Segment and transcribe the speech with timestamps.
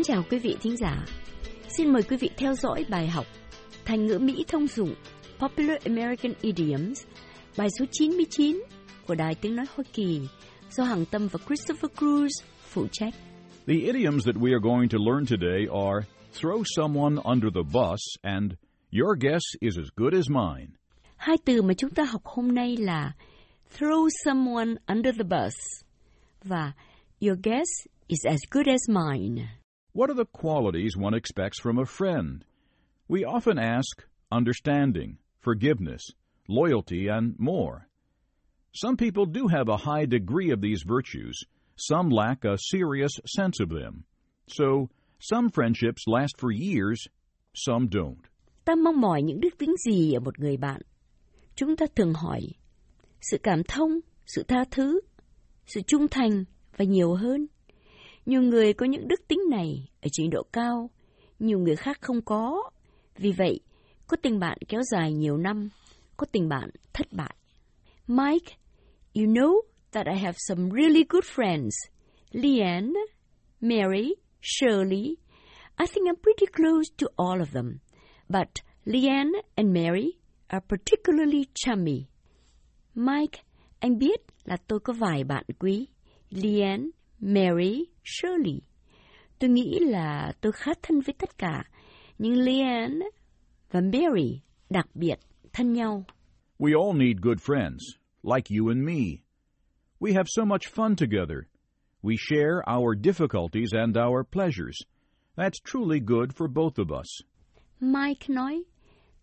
[0.00, 1.04] Kính chào quý vị thính giả.
[1.76, 3.26] Xin mời quý vị theo dõi bài học
[3.84, 4.94] Thành ngữ Mỹ thông dụng
[5.38, 7.04] Popular American Idioms
[7.58, 8.62] bài số 99
[9.06, 10.20] của Đài Tiếng Nói Hoa Kỳ
[10.70, 12.28] do Hằng Tâm và Christopher Cruz
[12.60, 13.14] phụ trách.
[13.66, 16.06] The idioms that we are going to learn today are
[16.40, 18.52] throw someone under the bus and
[18.92, 20.66] your guess is as good as mine.
[21.16, 23.12] Hai từ mà chúng ta học hôm nay là
[23.78, 25.54] throw someone under the bus
[26.44, 26.72] và
[27.20, 27.68] your guess
[28.08, 29.59] is as good as mine.
[29.92, 32.44] What are the qualities one expects from a friend?
[33.08, 36.02] We often ask understanding, forgiveness,
[36.48, 37.88] loyalty, and more.
[38.72, 41.42] Some people do have a high degree of these virtues,
[41.74, 44.04] some lack a serious sense of them.
[44.48, 47.08] So, some friendships last for years,
[47.52, 48.28] some don't.
[48.64, 50.80] Ta mong mỏi những đức tính gì ở một người bạn?
[51.56, 52.40] Chúng ta thường hỏi
[53.20, 55.00] sự cảm thông, sự tha thứ,
[55.66, 56.44] sự trung thành
[56.76, 57.46] và nhiều hơn.
[58.30, 60.90] Nhiều người có những đức tính này ở trình độ cao,
[61.38, 62.70] nhiều người khác không có.
[63.16, 63.60] Vì vậy,
[64.06, 65.68] có tình bạn kéo dài nhiều năm,
[66.16, 67.34] có tình bạn thất bại.
[68.06, 68.56] Mike,
[69.14, 69.60] you know
[69.92, 71.70] that I have some really good friends.
[72.32, 72.92] Leanne,
[73.60, 75.16] Mary, Shirley.
[75.78, 77.78] I think I'm pretty close to all of them.
[78.28, 78.48] But
[78.84, 80.12] Leanne and Mary
[80.46, 82.06] are particularly chummy.
[82.94, 83.42] Mike,
[83.78, 85.88] anh biết là tôi có vài bạn quý.
[86.30, 86.84] Leanne,
[87.20, 88.60] Mary, Shirley.
[89.38, 91.64] Tôi nghĩ là tôi khá thân với tất cả,
[92.18, 93.06] nhưng Leanne
[93.70, 94.40] và Mary
[94.70, 95.18] đặc biệt
[95.52, 96.04] thân nhau.
[96.58, 97.78] We all need good friends,
[98.22, 99.20] like you and me.
[100.00, 101.38] We have so much fun together.
[102.02, 104.76] We share our difficulties and our pleasures.
[105.36, 107.22] That's truly good for both of us.
[107.80, 108.62] Mike nói,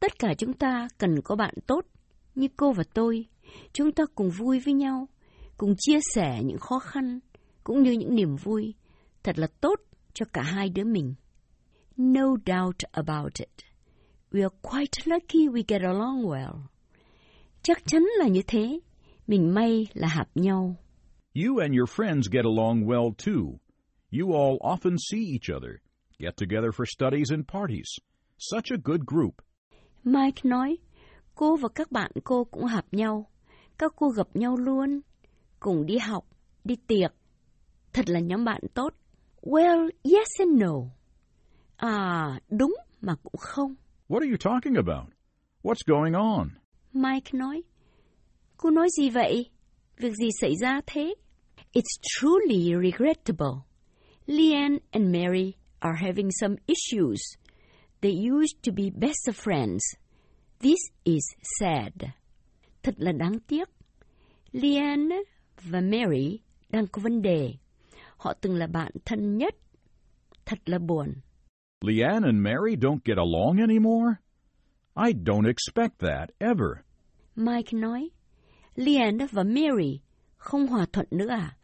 [0.00, 1.86] tất cả chúng ta cần có bạn tốt,
[2.34, 3.26] như cô và tôi.
[3.72, 5.08] Chúng ta cùng vui với nhau,
[5.56, 7.20] cùng chia sẻ những khó khăn,
[7.64, 8.74] cũng như những niềm vui.
[9.22, 9.80] Thật là tốt
[10.12, 11.14] cho cả hai đứa mình.
[11.96, 13.64] No doubt about it.
[14.32, 16.58] We are quite lucky we get along well.
[17.62, 18.80] Chắc chắn là như thế.
[19.26, 20.76] Mình may là hợp nhau.
[21.34, 23.58] You and your friends get along well too.
[24.12, 25.80] You all often see each other,
[26.18, 27.98] get together for studies and parties.
[28.38, 29.34] Such a good group.
[30.04, 30.76] Mike nói,
[31.34, 33.30] cô và các bạn cô cũng hợp nhau.
[33.78, 35.00] Các cô gặp nhau luôn,
[35.60, 36.24] cùng đi học,
[36.64, 37.12] đi tiệc.
[37.94, 38.94] Thật là nhóm bạn tốt.
[39.42, 40.74] Well, yes and no.
[41.76, 43.74] À, đúng mà cũng không.
[44.08, 45.08] What are you talking about?
[45.62, 46.48] What's going on?
[46.92, 47.62] Mike nói,
[48.56, 49.50] cô nói gì vậy?
[49.98, 51.14] Việc gì xảy ra thế?
[51.72, 53.64] It's truly regrettable.
[54.26, 57.20] Leanne and Mary are having some issues.
[58.00, 59.80] They used to be best of friends.
[60.60, 61.24] This is
[61.60, 61.92] sad.
[62.82, 63.68] Thật là đáng tiếc.
[64.52, 65.16] Leanne
[65.62, 66.38] và Mary
[66.68, 67.54] đang có vấn đề.
[68.24, 69.54] Họ từng là bạn thân nhất.
[70.46, 71.14] Thật là buồn.
[71.80, 74.14] Leanne and Mary don't get along anymore?
[75.06, 76.84] I don't expect that ever.
[77.36, 78.10] Mike nói,
[78.74, 80.00] Leanne và Mary
[80.36, 81.56] không hòa thuận nữa à?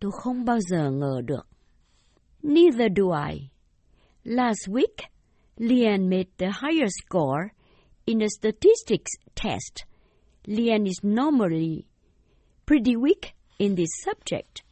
[0.00, 1.48] Tôi không bao giờ ngờ được.
[2.42, 3.50] Neither do I.
[4.24, 4.96] Last week,
[5.56, 7.48] Leanne made the higher score
[8.04, 9.84] in a statistics test.
[10.44, 11.84] Leanne is normally
[12.66, 14.71] pretty weak in this subject.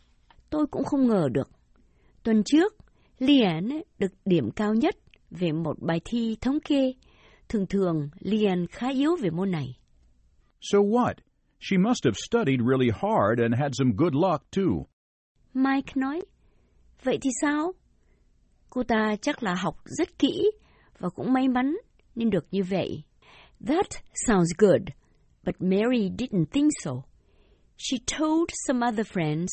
[0.51, 1.51] Tôi cũng không ngờ được.
[2.23, 2.75] Tuần trước,
[3.19, 4.95] Leanne được điểm cao nhất
[5.31, 6.93] về một bài thi thống kê.
[7.49, 9.79] Thường thường, Leanne khá yếu về môn này.
[10.61, 11.15] So what?
[11.61, 14.87] She must have studied really hard and had some good luck too.
[15.55, 16.21] Mike nói,
[17.03, 17.73] vậy thì sao?
[18.71, 20.51] Cô ta chắc là học rất kỹ
[20.99, 21.77] và cũng may mắn
[22.15, 23.03] nên được như vậy.
[23.67, 23.87] That
[24.27, 24.83] sounds good,
[25.45, 26.91] but Mary didn't think so.
[27.77, 29.47] She told some other friends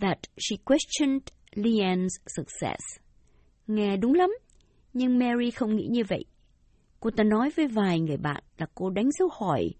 [0.00, 1.22] that she questioned
[1.56, 2.80] Leanne's success.
[3.66, 4.30] Nghe đúng lắm,
[4.92, 6.24] nhưng Mary không nghĩ như vậy.
[7.00, 9.70] Cô ta nói với vài người bạn là cô đánh dấu hỏi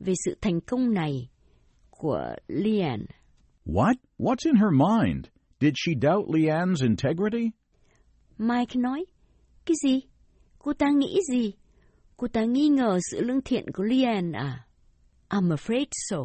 [0.00, 1.28] về sự thành công này
[1.90, 3.06] của Leanne.
[3.66, 3.94] What?
[4.18, 5.26] What's in her mind?
[5.60, 7.50] Did she doubt Leanne's integrity?
[8.38, 9.04] Mike nói,
[9.66, 10.00] cái gì?
[10.58, 11.52] Cô ta nghĩ gì?
[12.16, 14.66] Cô ta nghi ngờ sự lương thiện của Leanne à?
[15.28, 16.16] I'm afraid so.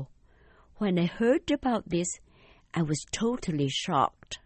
[0.78, 2.08] When I heard about this,
[2.74, 4.40] I was totally shocked.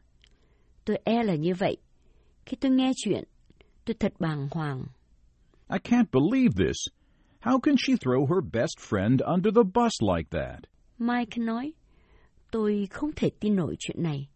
[0.86, 1.78] Tôi e là như vậy.
[2.46, 3.24] Khi tôi nghe chuyện,
[3.86, 4.86] tôi thật bàng hoàng.
[5.70, 6.78] I can't believe this.
[7.40, 10.60] How can she throw her best friend under the bus like that?
[10.98, 11.74] Mike nói,
[12.52, 14.28] tôi không thể tin nổi chuyện này.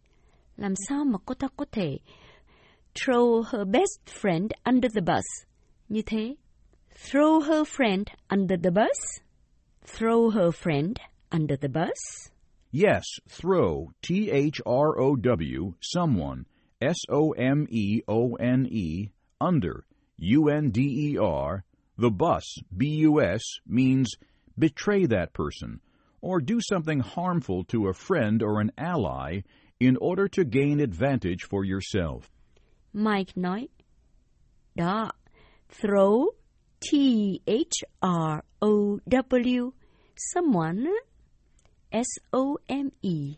[0.56, 1.98] Làm sao mà cô ta có thể
[2.94, 5.24] throw her best friend under the bus
[5.88, 6.36] như thế?
[6.94, 9.20] Throw her friend under the bus?
[9.86, 10.94] Throw her friend
[11.30, 12.30] under the bus?
[12.70, 16.46] Yes, throw, T H R O W, someone,
[16.80, 19.10] S O M E O N E,
[19.40, 19.84] under,
[20.18, 21.64] U N D E R,
[21.96, 22.44] the bus,
[22.76, 24.14] B U S, means
[24.58, 25.80] betray that person
[26.20, 29.40] or do something harmful to a friend or an ally
[29.80, 32.30] in order to gain advantage for yourself.
[32.92, 33.68] Mike nói,
[34.76, 35.10] đó,
[35.68, 36.30] throw,
[36.80, 37.42] T-H-R-O-W,
[40.16, 40.86] someone,
[41.90, 43.36] S-O-M-E-O-N-E,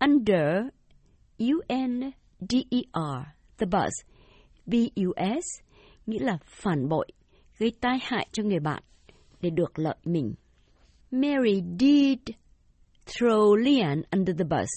[0.00, 0.70] under,
[1.38, 3.26] U-N-D-E-R,
[3.58, 3.92] the bus,
[4.66, 5.44] B-U-S,
[6.06, 7.06] nghĩa là phản bội,
[7.58, 8.82] gây tai hại cho người bạn
[9.40, 10.34] để được lợi mình.
[11.10, 12.18] Mary did
[13.06, 14.68] throw Leon under the bus.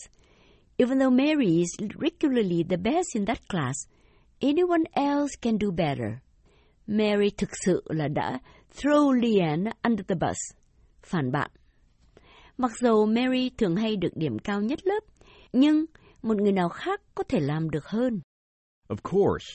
[0.77, 3.87] Even though Mary is regularly the best in that class,
[4.39, 6.21] anyone else can do better.
[6.87, 8.39] Mary thực sự là đã
[8.75, 10.37] throw Leon under the bus.
[11.03, 11.51] Phản bạn.
[12.61, 14.99] Mặc dù Mary thường hay được điểm cao nhất lớp,
[15.53, 15.85] nhưng
[16.21, 18.21] một người nào khác có thể làm được hơn.
[18.89, 19.45] Of course,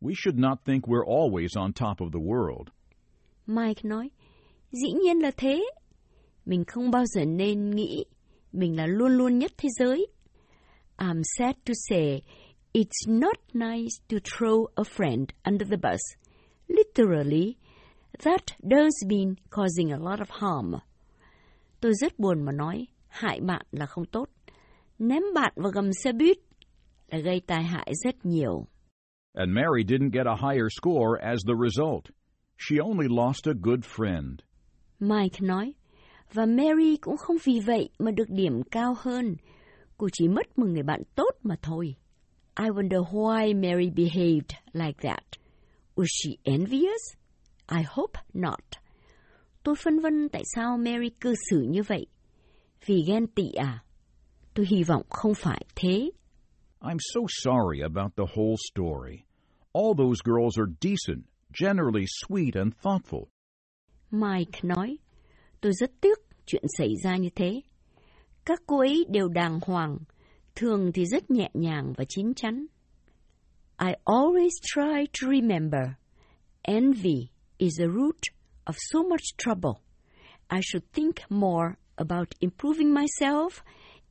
[0.00, 2.64] we should not think we're always on top of the world.
[3.46, 4.10] Mike nói,
[4.72, 5.64] dĩ nhiên là thế.
[6.44, 8.04] Mình không bao giờ nên nghĩ
[8.52, 10.06] mình là luôn luôn nhất thế giới.
[10.96, 12.22] I'm sad to say
[12.72, 16.00] it's not nice to throw a friend under the bus.
[16.68, 17.54] Literally,
[18.24, 20.74] that does mean causing a lot of harm.
[21.84, 24.28] Tôi rất buồn mà nói, hại bạn là không tốt.
[24.98, 26.36] Ném bạn vào gầm xe buýt
[27.08, 28.66] là gây tai hại rất nhiều.
[29.34, 32.04] And Mary didn't get a higher score as the result.
[32.58, 34.36] She only lost a good friend.
[35.00, 35.74] Mike nói,
[36.32, 39.36] và Mary cũng không vì vậy mà được điểm cao hơn.
[39.96, 41.94] Cô chỉ mất một người bạn tốt mà thôi.
[42.60, 45.24] I wonder why Mary behaved like that.
[45.96, 47.14] Was she envious?
[47.68, 48.83] I hope not.
[49.64, 52.06] Tôi phân vân tại sao Mary cư xử như vậy.
[52.86, 53.84] Vì ghen tị à?
[54.54, 56.10] Tôi hy vọng không phải thế.
[56.80, 59.16] I'm so sorry about the whole story.
[59.72, 61.24] All those girls are decent,
[61.60, 63.24] generally sweet and thoughtful.
[64.10, 64.96] Mike nói,
[65.60, 67.60] tôi rất tiếc chuyện xảy ra như thế.
[68.44, 69.98] Các cô ấy đều đàng hoàng,
[70.54, 72.66] thường thì rất nhẹ nhàng và chín chắn.
[73.80, 75.82] I always try to remember,
[76.62, 77.28] envy
[77.58, 78.33] is the root
[78.66, 79.80] of so much trouble.
[80.50, 83.62] I should think more about improving myself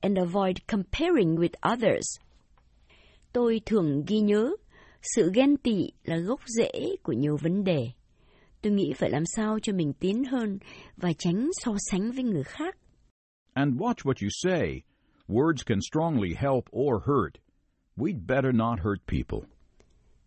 [0.01, 2.19] and avoid comparing with others.
[3.33, 4.55] Tôi thường ghi nhớ,
[5.01, 7.91] sự ghen tị là gốc rễ của nhiều vấn đề.
[8.61, 10.59] Tôi nghĩ phải làm sao cho mình tiến hơn
[10.97, 12.77] và tránh so sánh với người khác.
[13.53, 14.81] And watch what you say.
[15.27, 17.33] Words can strongly help or hurt.
[17.97, 19.47] We'd better not hurt people.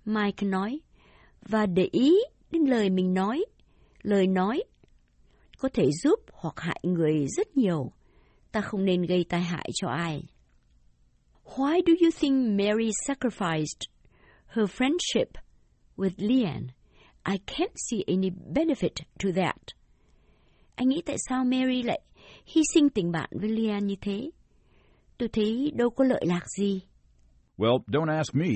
[0.05, 0.81] Mike nói,
[1.49, 2.17] và để ý
[2.51, 3.45] đến lời mình nói.
[4.07, 4.63] Lời nói
[5.59, 7.93] có thể giúp hoặc hại người rất nhiều.
[8.53, 10.23] Ta không nên gây tai hại cho ai.
[11.45, 13.89] Why do you think Mary sacrificed
[14.47, 15.27] her friendship
[15.97, 16.67] with Leanne?
[17.25, 19.63] I can't see any benefit to that.
[20.75, 22.01] Anh nghĩ tại sao Mary lại
[22.47, 24.31] hy sinh tình bạn với Leanne như thế?
[25.19, 26.81] Tôi thấy đâu có lợi lạc gì.
[27.59, 28.49] Well, don't ask me.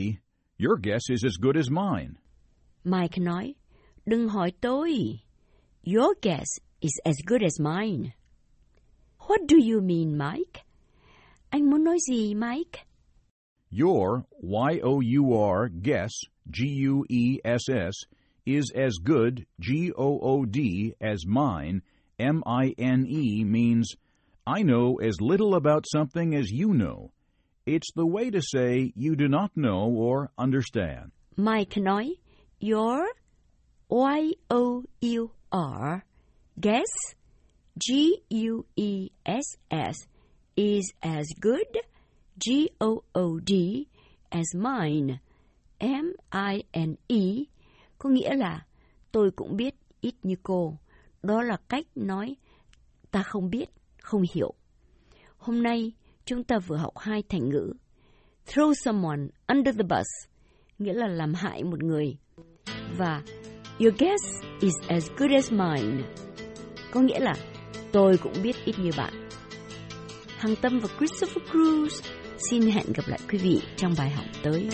[0.58, 2.14] Your guess is as good as mine.
[2.84, 3.54] Mike nói,
[4.06, 5.20] đừng hỏi tôi.
[5.82, 6.46] Your guess
[6.82, 8.12] is as good as mine.
[9.20, 10.60] What do you mean, Mike?
[11.50, 12.86] Anh muốn nói gì, Mike?
[13.70, 16.10] Your Y-O-U-R guess,
[16.50, 17.94] G-U-E-S-S,
[18.44, 21.80] is as good, G-O-O-D, as mine,
[22.18, 23.94] M-I-N-E, means
[24.46, 27.12] I know as little about something as you know.
[27.64, 31.12] It's the way to say you do not know or understand.
[31.38, 32.18] Mike nói,
[32.58, 33.06] your
[33.88, 35.39] Y-O-U-R
[36.62, 36.90] guess,
[37.76, 39.16] G-U-E-S-S,
[40.56, 41.76] is as good,
[42.36, 43.86] G-O-O-D,
[44.30, 45.20] as mine,
[45.80, 47.44] M-I-N-E,
[47.98, 48.66] có nghĩa là
[49.12, 50.76] tôi cũng biết ít như cô.
[51.22, 52.36] Đó là cách nói
[53.10, 53.66] ta không biết,
[54.02, 54.54] không hiểu.
[55.36, 55.92] Hôm nay,
[56.24, 57.72] chúng ta vừa học hai thành ngữ.
[58.46, 60.06] Throw someone under the bus,
[60.78, 62.16] nghĩa là làm hại một người.
[62.96, 63.22] Và
[63.80, 66.02] your guess is as good as mine,
[66.90, 67.34] có nghĩa là
[67.92, 69.28] tôi cũng biết ít như bạn.
[70.38, 72.02] Hằng Tâm và Christopher Cruz
[72.50, 74.68] xin hẹn gặp lại quý vị trong bài học tới.